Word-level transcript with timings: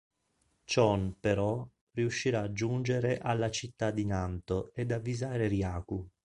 Chon, 0.65 1.15
però, 1.19 1.63
riuscirà 1.91 2.41
a 2.41 2.51
giungere 2.51 3.19
alla 3.19 3.51
città 3.51 3.91
di 3.91 4.03
Nanto 4.07 4.73
ed 4.73 4.91
avvisare 4.91 5.45
Rihaku. 5.47 6.09